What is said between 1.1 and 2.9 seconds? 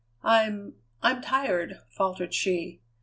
tired," faltered she.